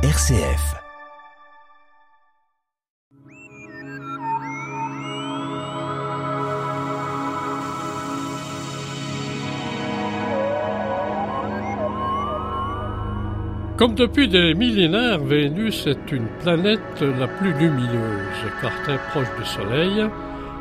[0.00, 0.76] RCF.
[13.76, 17.90] Comme depuis des millénaires, Vénus est une planète la plus lumineuse,
[18.60, 20.04] car très proche du Soleil.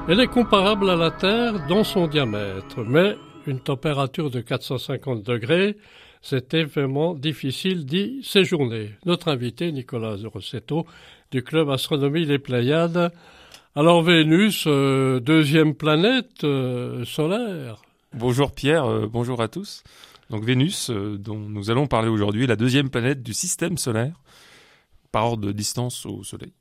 [0.10, 3.16] Elle est comparable à la Terre dans son diamètre, mais
[3.46, 5.78] une température de 450 degrés
[6.22, 8.92] c'était vraiment difficile d'y séjourner.
[9.06, 10.86] Notre invité, Nicolas Rossetto,
[11.32, 13.12] du club Astronomie Les Pléiades.
[13.76, 17.82] Alors Vénus, euh, deuxième planète euh, solaire.
[18.14, 19.84] Bonjour Pierre, euh, bonjour à tous.
[20.30, 24.20] Donc Vénus, dont nous allons parler aujourd'hui, est la deuxième planète du système solaire
[25.12, 26.54] par ordre de distance au Soleil.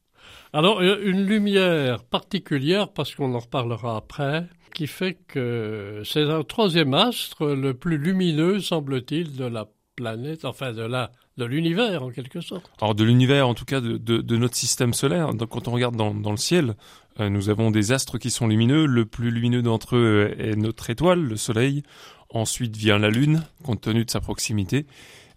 [0.52, 6.92] Alors une lumière particulière, parce qu'on en reparlera après, qui fait que c'est un troisième
[6.92, 12.42] astre le plus lumineux, semble-t-il, de la planète, enfin de la de l'univers en quelque
[12.42, 12.70] sorte.
[12.82, 15.33] Alors de l'univers, en tout cas de, notre système solaire.
[15.33, 16.74] Donc quand on regarde dans, le ciel,
[17.20, 18.84] euh, nous avons des astres qui sont lumineux.
[18.84, 21.83] Le plus lumineux d'entre eux est notre étoile, le Soleil.
[22.28, 24.86] Ensuite vient la Lune, compte tenu de sa proximité.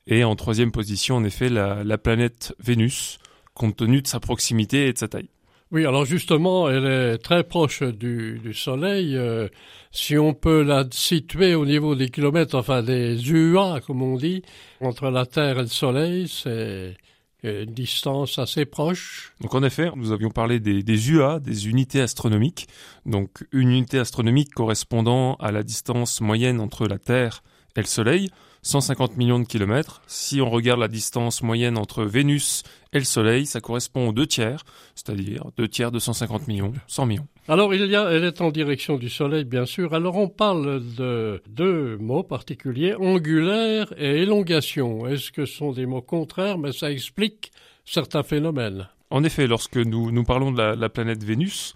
[0.05, 3.19] Et en troisième position, en effet, la planète Vénus,
[3.53, 5.29] compte tenu de sa proximité et de sa taille.
[5.71, 9.15] Oui, alors justement, elle est très proche du, Soleil.
[9.15, 9.47] Euh,
[9.91, 14.41] si on peut la situer au niveau des kilomètres, enfin des UA, comme on dit,
[14.81, 16.97] entre la Terre et le Soleil, c'est
[17.43, 19.33] une distance assez proche.
[19.41, 22.67] Donc en effet, nous avions parlé des, des UA, des unités astronomiques.
[23.05, 27.43] Donc une unité astronomique correspondant à la distance moyenne entre la Terre
[27.75, 28.31] et le Soleil.
[28.61, 30.01] 150 millions de kilomètres.
[30.07, 34.27] Si on regarde la distance moyenne entre Vénus et le Soleil, ça correspond aux deux
[34.27, 34.63] tiers,
[34.95, 37.27] c'est-à-dire deux tiers de 150 millions, 100 millions.
[37.47, 39.93] Alors, il y a, elle est en direction du Soleil, bien sûr.
[39.93, 45.07] Alors, on parle de deux mots particuliers, angulaire et élongation.
[45.07, 47.51] Est-ce que ce sont des mots contraires, mais ça explique
[47.85, 51.75] certains phénomènes En effet, lorsque nous, nous parlons de la planète Vénus,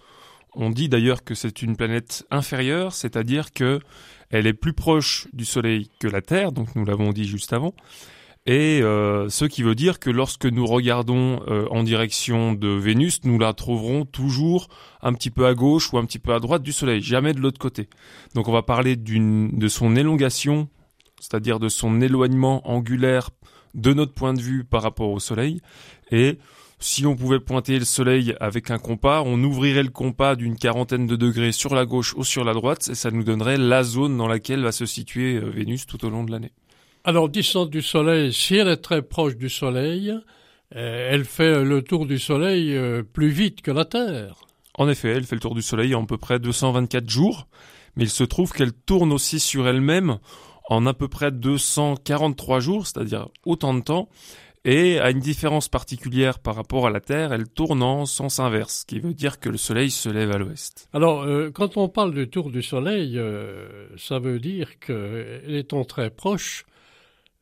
[0.56, 3.80] on dit d'ailleurs que c'est une planète inférieure, c'est-à-dire que
[4.30, 7.74] elle est plus proche du Soleil que la Terre, donc nous l'avons dit juste avant.
[8.46, 13.20] Et euh, ce qui veut dire que lorsque nous regardons euh, en direction de Vénus,
[13.24, 14.68] nous la trouverons toujours
[15.00, 17.40] un petit peu à gauche ou un petit peu à droite du Soleil, jamais de
[17.40, 17.88] l'autre côté.
[18.34, 20.68] Donc on va parler de son élongation,
[21.20, 23.30] c'est-à-dire de son éloignement angulaire
[23.74, 25.62] de notre point de vue par rapport au Soleil,
[26.10, 26.38] et
[26.84, 31.06] si on pouvait pointer le soleil avec un compas, on ouvrirait le compas d'une quarantaine
[31.06, 34.18] de degrés sur la gauche ou sur la droite et ça nous donnerait la zone
[34.18, 36.52] dans laquelle va se situer euh, Vénus tout au long de l'année.
[37.02, 40.10] Alors, distance du soleil, si elle est très proche du soleil,
[40.76, 44.36] euh, elle fait le tour du soleil euh, plus vite que la Terre.
[44.76, 47.48] En effet, elle fait le tour du soleil en à peu près 224 jours,
[47.96, 50.18] mais il se trouve qu'elle tourne aussi sur elle-même
[50.68, 54.08] en à peu près 243 jours, c'est-à-dire autant de temps,
[54.64, 58.80] et a une différence particulière par rapport à la Terre, elle tourne en sens inverse,
[58.80, 60.88] ce qui veut dire que le Soleil se lève à l'ouest.
[60.92, 65.84] Alors, euh, quand on parle du tour du Soleil, euh, ça veut dire qu'elle étant
[65.84, 66.64] très proche,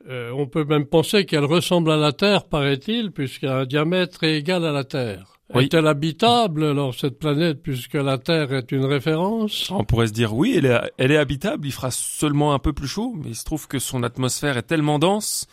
[0.08, 4.24] euh, on peut même penser qu'elle ressemble à la Terre, paraît-il, puisqu'elle a un diamètre
[4.24, 5.28] égal à la Terre.
[5.54, 9.70] Est-elle habitable, alors, cette planète, puisque la Terre est une référence?
[9.70, 12.72] On pourrait se dire oui, elle est, elle est habitable, il fera seulement un peu
[12.72, 15.46] plus chaud, mais il se trouve que son atmosphère est tellement dense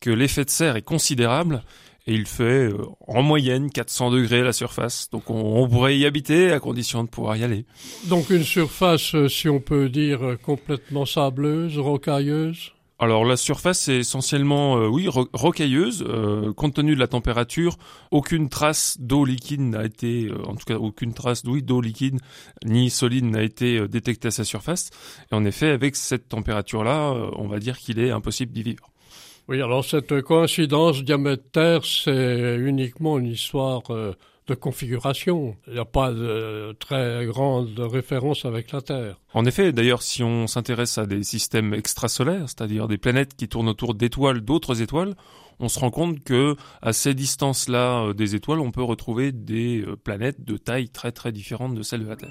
[0.00, 1.62] que l'effet de serre est considérable
[2.08, 5.10] et il fait euh, en moyenne 400 degrés à la surface.
[5.10, 7.66] Donc on, pourrait y habiter à condition de pouvoir y aller.
[8.06, 12.72] Donc une surface, euh, si on peut dire, euh, complètement sableuse, rocailleuse?
[12.98, 16.04] Alors la surface est essentiellement oui rocailleuse
[16.56, 17.78] compte tenu de la température
[18.10, 22.18] aucune trace d'eau liquide n'a été en tout cas aucune trace d'eau liquide
[22.64, 24.90] ni solide n'a été détectée à sa surface
[25.30, 28.90] et en effet avec cette température là on va dire qu'il est impossible d'y vivre.
[29.48, 34.12] Oui, alors cette coïncidence diamètre-Terre, c'est uniquement une histoire euh,
[34.46, 35.56] de configuration.
[35.66, 39.18] Il n'y a pas de très grande référence avec la Terre.
[39.32, 43.70] En effet, d'ailleurs, si on s'intéresse à des systèmes extrasolaires, c'est-à-dire des planètes qui tournent
[43.70, 45.14] autour d'étoiles, d'autres étoiles,
[45.60, 49.80] on se rend compte que à ces distances-là euh, des étoiles, on peut retrouver des
[49.80, 52.28] euh, planètes de taille très très différente de celle de la Terre.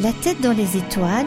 [0.00, 1.26] La tête dans les étoiles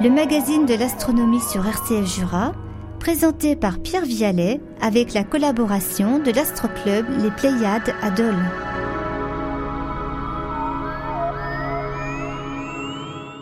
[0.00, 2.52] le magazine de l'astronomie sur RCF Jura,
[3.00, 8.36] présenté par Pierre Vialet avec la collaboration de l'astroclub Les Pléiades à Dole.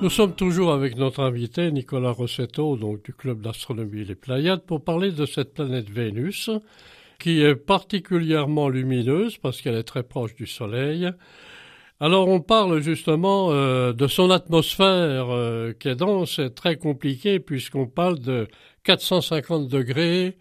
[0.01, 5.13] Nous sommes toujours avec notre invité Nicolas Rossetto, du club d'astronomie Les Pléiades, pour parler
[5.13, 6.49] de cette planète Vénus,
[7.19, 11.11] qui est particulièrement lumineuse parce qu'elle est très proche du Soleil.
[11.99, 17.41] Alors on parle justement euh, de son atmosphère euh, qui est dense et très compliquée
[17.41, 18.49] puisqu'on parle de
[18.85, 20.37] 450 degrés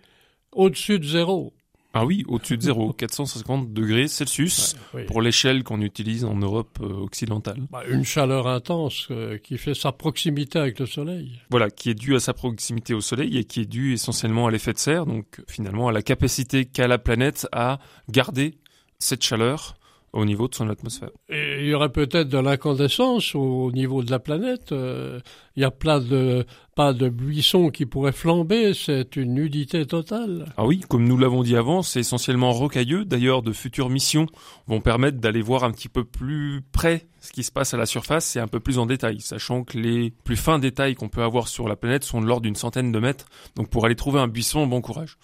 [0.51, 1.53] au-dessus de zéro.
[1.93, 4.75] Ah oui, au-dessus de zéro, 450 degrés Celsius
[5.07, 7.61] pour l'échelle qu'on utilise en Europe euh, occidentale.
[7.71, 9.07] Bah, une chaleur intense
[9.41, 11.39] qui fait sa proximité avec le Soleil.
[11.51, 14.51] Voilà, qui est due à sa proximité au Soleil et qui est due essentiellement à
[14.51, 17.79] l'effet de serre, donc finalement à la capacité qu'a la planète à
[18.09, 18.55] garder
[18.99, 19.77] cette chaleur
[20.15, 21.09] au niveau de son atmosphère.
[21.29, 24.71] Et il y aurait peut-être de l'incandescence au niveau de la planète.
[24.71, 25.19] Euh,
[25.55, 28.73] il y a plein de pas de buissons qui pourraient flamber.
[28.73, 30.45] C'est une nudité totale.
[30.57, 33.03] Ah oui, comme nous l'avons dit avant, c'est essentiellement rocailleux.
[33.03, 34.27] D'ailleurs, de futures missions
[34.67, 37.85] vont permettre d'aller voir un petit peu plus près ce qui se passe à la
[37.85, 41.23] surface et un peu plus en détail, sachant que les plus fins détails qu'on peut
[41.23, 43.25] avoir sur la planète sont de l'ordre d'une centaine de mètres.
[43.55, 45.17] Donc pour aller trouver un buisson, bon courage.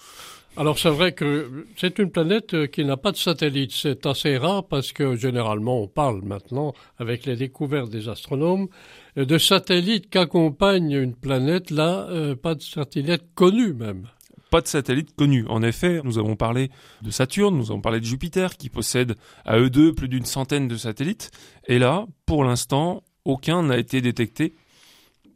[0.57, 3.71] Alors c'est vrai que c'est une planète qui n'a pas de satellite.
[3.71, 8.67] C'est assez rare parce que généralement on parle maintenant, avec les découvertes des astronomes,
[9.15, 11.71] de satellites qu'accompagne une planète.
[11.71, 14.07] Là, euh, pas de satellite connu même.
[14.49, 15.45] Pas de satellite connu.
[15.47, 16.69] En effet, nous avons parlé
[17.01, 19.15] de Saturne, nous avons parlé de Jupiter, qui possède
[19.45, 21.31] à eux deux plus d'une centaine de satellites.
[21.67, 24.53] Et là, pour l'instant, aucun n'a été détecté.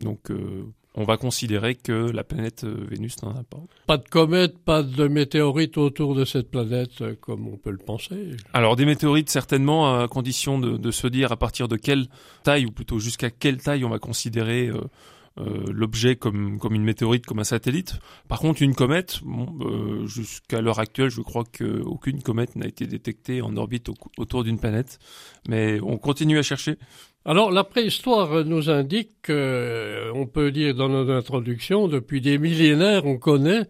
[0.02, 3.60] Donc, euh, on va considérer que la planète euh, Vénus n'en a pas.
[3.86, 7.78] Pas de comètes, pas de météorites autour de cette planète, euh, comme on peut le
[7.78, 8.32] penser.
[8.54, 12.08] Alors des météorites certainement, à condition de, se dire à partir de quelle
[12.44, 14.72] taille, ou plutôt jusqu'à quelle taille on va considérer
[15.38, 18.00] euh, l'objet comme, comme une météorite, comme un satellite.
[18.30, 19.20] Par contre, une comète,
[20.06, 24.98] jusqu'à l'heure actuelle, je crois qu'aucune comète n'a été détectée en orbite autour d'une planète.
[25.50, 26.78] Mais on continue à chercher.
[27.28, 33.08] Alors la préhistoire nous indique, euh, on peut dire dans notre introduction, depuis des millénaires
[33.08, 33.64] on connaît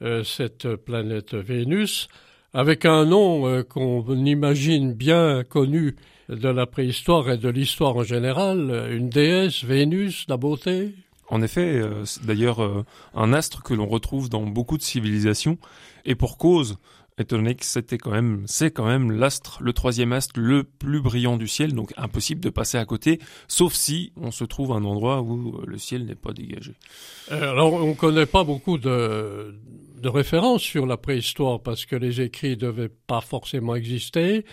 [0.00, 2.08] euh, cette planète Vénus
[2.54, 5.96] avec un nom euh, qu'on imagine bien connu
[6.30, 10.94] de la préhistoire et de l'histoire en général, une déesse, Vénus, la beauté.
[11.28, 12.84] En effet, c'est d'ailleurs
[13.14, 15.58] un astre que l'on retrouve dans beaucoup de civilisations,
[16.06, 16.78] et pour cause,
[17.18, 21.00] étant donné que c'était quand même, c'est quand même l'astre, le troisième astre le plus
[21.00, 24.76] brillant du ciel, donc impossible de passer à côté, sauf si on se trouve à
[24.76, 26.74] un endroit où euh, le ciel n'est pas dégagé.
[27.30, 29.54] Euh, alors, on ne connaît pas beaucoup de,
[30.02, 34.44] de références sur la préhistoire parce que les écrits devaient pas forcément exister.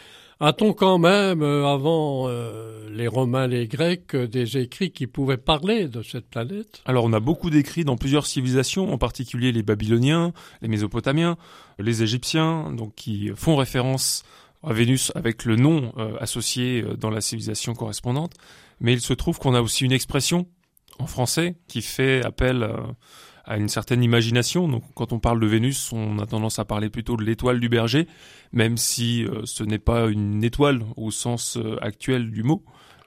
[0.43, 5.37] A-t-on quand même, euh, avant euh, les Romains, les Grecs, euh, des écrits qui pouvaient
[5.37, 6.81] parler de cette planète?
[6.85, 10.33] Alors on a beaucoup d'écrits dans plusieurs civilisations, en particulier les Babyloniens,
[10.63, 11.37] les Mésopotamiens,
[11.77, 14.23] les Égyptiens, donc qui font référence
[14.63, 18.33] à Vénus avec le nom associé dans la civilisation correspondante.
[18.79, 20.47] Mais il se trouve qu'on a aussi une expression
[20.97, 22.67] en français qui fait appel
[23.45, 24.67] à une certaine imagination.
[24.67, 27.69] Donc quand on parle de Vénus, on a tendance à parler plutôt de l'étoile du
[27.69, 28.07] berger,
[28.51, 32.63] même si euh, ce n'est pas une étoile au sens euh, actuel du mot,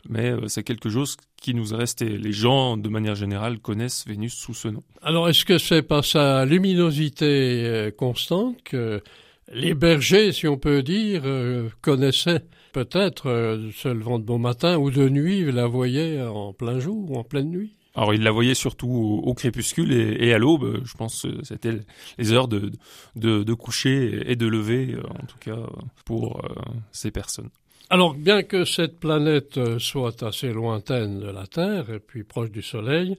[0.09, 2.07] mais euh, c'est quelque chose qui nous est resté.
[2.07, 4.83] Les gens, de manière générale, connaissent Vénus sous ce nom.
[5.03, 9.03] Alors est-ce que c'est par sa luminosité constante que
[9.53, 11.23] les bergers, si on peut dire,
[11.83, 17.11] connaissaient peut-être se levant de bon matin ou de nuit, la voyaient en plein jour
[17.11, 17.77] ou en pleine nuit?
[17.94, 20.81] Alors il la voyait surtout au, crépuscule et, à l'aube.
[20.85, 21.73] Je pense que c'était
[22.19, 22.73] les heures de,
[23.14, 25.58] de, coucher et de lever, euh, en tout cas
[26.05, 26.55] pour euh,
[26.91, 27.50] ces personnes.
[27.91, 32.50] Alors bien que cette planète euh, soit assez lointaine de la Terre et puis proche
[32.50, 33.17] du Soleil,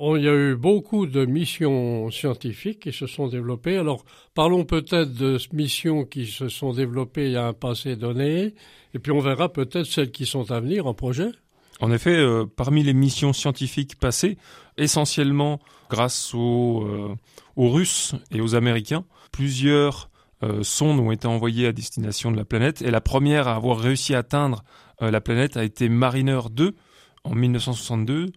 [0.00, 3.78] il y a eu beaucoup de missions scientifiques qui se sont développées.
[3.78, 4.04] Alors
[4.34, 8.54] parlons peut-être de missions qui se sont développées a un passé donné,
[8.94, 11.30] et puis on verra peut-être celles qui sont à venir en projet.
[11.80, 14.36] En effet, euh, parmi les missions scientifiques passées,
[14.76, 17.14] essentiellement grâce aux, euh,
[17.56, 20.10] Russes et aux Américains, plusieurs
[20.42, 23.78] euh, sondes ont été envoyées à destination de la planète, et la première à avoir
[23.78, 24.64] réussi à atteindre
[25.00, 26.74] la planète a été Mariner 2
[27.22, 28.32] en 1962.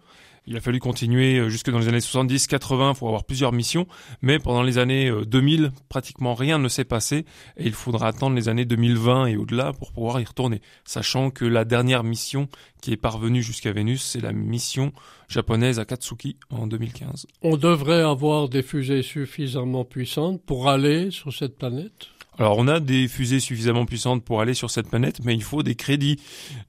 [0.48, 3.88] Il a fallu continuer euh, jusque dans les années 70-80 pour avoir plusieurs missions,
[4.21, 7.25] mais pendant les années 2000, euh, pratiquement rien ne s'est passé
[7.57, 11.45] et il faudra attendre les années 2020 et au-delà pour pouvoir y retourner, sachant que
[11.45, 12.48] la dernière mission
[12.81, 14.91] qui est parvenue jusqu'à Vénus, c'est la mission
[15.29, 17.27] japonaise Akatsuki en 2015.
[17.43, 22.07] On devrait avoir des fusées suffisamment puissantes pour aller sur cette planète?
[22.41, 25.62] Alors on a des fusées suffisamment puissantes pour aller sur cette planète, mais il faut
[25.62, 26.19] des crédits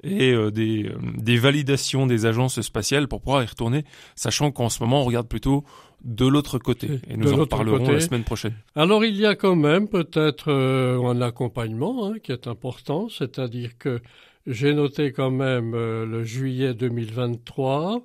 [0.05, 4.69] et euh, des, euh, des, validations des agences spatiales pour pouvoir y retourner, sachant qu'en
[4.69, 5.65] ce moment on regarde plutôt
[6.05, 7.01] de l'autre côté.
[7.09, 8.55] Et nous en parlerons la semaine prochaine.
[8.77, 13.79] Alors il y a quand même peut-être euh, un accompagnement hein, qui est important, c'est-à-dire
[13.79, 14.03] que
[14.47, 18.03] j'ai noté quand même le juillet 2023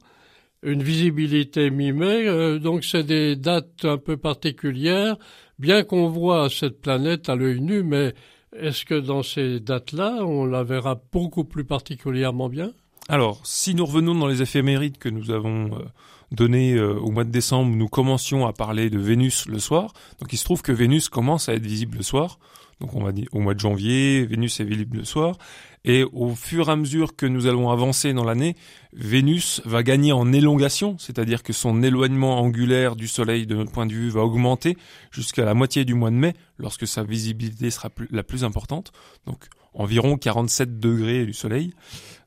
[0.64, 5.18] une visibilité mi-mai, donc c'est des dates un peu particulières
[5.60, 8.14] bien qu'on voit cette planète à l'œil nu, mais
[8.56, 12.72] Est-ce que dans ces dates-là, on la verra beaucoup plus particulièrement bien?
[13.10, 15.84] Alors, si nous revenons dans les éphémérides que nous avons euh,
[16.32, 19.94] données euh, au mois de décembre, nous commencions à parler de Vénus le soir.
[20.20, 22.40] Donc il se trouve que Vénus commence à être visible le soir.
[22.80, 25.38] Donc on va dire au mois de janvier, Vénus est visible le soir.
[25.84, 28.56] Et au fur et à mesure que nous allons avancer dans l'année,
[28.94, 33.86] Vénus va gagner en élongation, c'est-à-dire que son éloignement angulaire du Soleil de notre point
[33.86, 34.78] de vue va augmenter
[35.12, 38.92] jusqu'à la moitié du mois de mai, lorsque sa visibilité sera la plus importante,
[39.26, 41.74] donc environ 47 degrés du Soleil.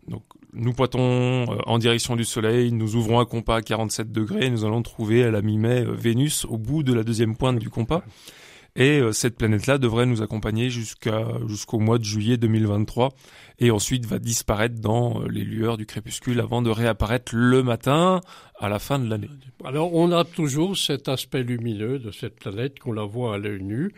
[0.09, 4.51] Donc nous pointons euh, en direction du Soleil, nous ouvrons un compas à 47 degrés,
[4.51, 7.71] nous allons trouver à la mi-mai euh, Vénus au bout de la deuxième pointe du
[7.71, 8.03] compas.
[8.77, 13.11] Et euh, cette planète-là devrait nous accompagner jusqu'au mois de juillet 2023
[13.59, 18.21] et ensuite va disparaître dans euh, les lueurs du crépuscule avant de réapparaître le matin
[18.59, 19.31] à la fin de l'année.
[19.65, 23.63] Alors on a toujours cet aspect lumineux de cette planète qu'on la voit à l'œil
[23.63, 23.93] nu.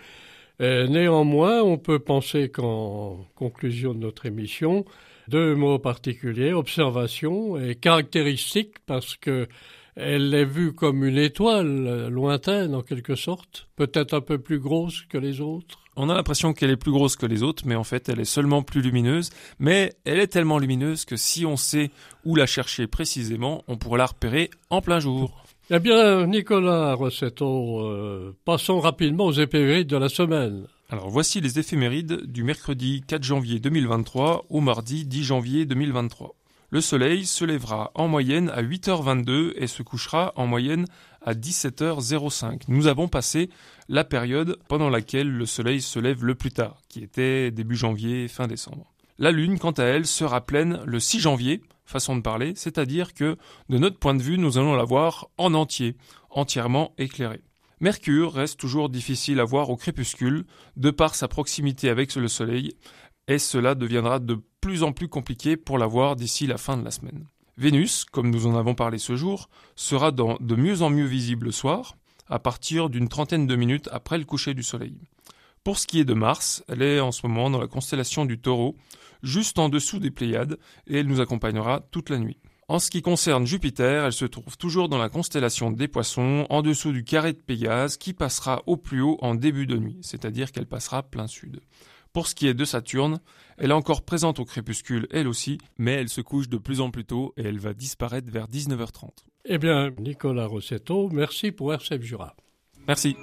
[0.61, 4.85] Euh, néanmoins, on peut penser qu'en conclusion de notre émission,
[5.29, 9.49] deux mots particuliers, observation et caractéristique, parce que
[9.97, 15.03] elle est vue comme une étoile lointaine en quelque sorte, peut-être un peu plus grosse
[15.03, 15.79] que les autres.
[15.95, 18.25] On a l'impression qu'elle est plus grosse que les autres, mais en fait elle est
[18.25, 19.31] seulement plus lumineuse.
[19.59, 21.91] Mais elle est tellement lumineuse que si on sait
[22.25, 25.45] où la chercher précisément, on pourra la repérer en plein jour.
[25.71, 30.67] Eh bien, Nicolas Rossetto, euh, passons rapidement aux éphémérides de la semaine.
[30.89, 36.35] Alors voici les éphémérides du mercredi 4 janvier 2023 au mardi 10 janvier 2023.
[36.73, 40.87] Le soleil se lèvera en moyenne à 8h22 et se couchera en moyenne
[41.21, 42.63] à 17h05.
[42.69, 43.51] Nous avons passé
[43.91, 48.27] la période pendant laquelle le soleil se lève le plus tard, qui était début janvier,
[48.27, 48.91] fin décembre.
[49.19, 53.37] La lune, quant à elle, sera pleine le 6 janvier, façon de parler, c'est-à-dire que,
[53.69, 55.95] de notre point de vue, nous allons la voir en entier,
[56.31, 57.43] entièrement éclairée.
[57.83, 60.45] Mercure reste toujours difficile à voir au crépuscule,
[60.77, 62.77] de par sa proximité avec le soleil,
[63.29, 66.85] et cela deviendra de plus en plus compliqué pour la voir d'ici la fin de
[66.85, 67.27] la semaine.
[67.57, 71.53] Vénus, comme nous en avons parlé ce jour, sera de mieux en mieux visible le
[71.53, 71.97] soir,
[72.29, 74.97] à partir d'une trentaine de minutes après le coucher du soleil.
[75.65, 78.41] Pour ce qui est de Mars, elle est en ce moment dans la constellation du
[78.41, 78.77] taureau,
[79.23, 82.39] juste en dessous des Pléiades, et elle nous accompagnera toute la nuit.
[82.69, 86.63] En ce qui concerne Jupiter, elle se trouve toujours dans la constellation des poissons, en
[86.63, 90.53] dessous du carré de Pégase, qui passera au plus haut en début de nuit, c'est-à-dire
[90.53, 91.61] qu'elle passera plein sud.
[92.13, 93.21] Pour ce qui est de Saturne,
[93.57, 96.91] elle est encore présente au crépuscule elle aussi, mais elle se couche de plus en
[96.91, 99.11] plus tôt et elle va disparaître vers 19h30.
[99.47, 102.37] Eh bien, Nicolas Rossetto, merci pour RCF Jura.
[102.87, 103.17] Merci.